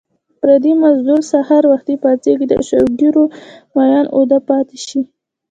پردی 0.41 0.71
مزدور 0.83 1.21
سحر 1.31 1.63
وختي 1.71 1.95
پاڅېږي 2.03 2.45
د 2.49 2.53
شوګیرو 2.67 3.25
مین 3.75 4.05
اوده 4.17 4.39
پاتې 4.47 4.77
شي 4.87 5.01